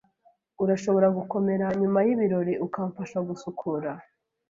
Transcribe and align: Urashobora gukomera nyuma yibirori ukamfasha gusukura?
Urashobora 0.63 1.07
gukomera 1.17 1.65
nyuma 1.81 1.99
yibirori 2.07 2.53
ukamfasha 2.65 3.17
gusukura? 3.27 3.91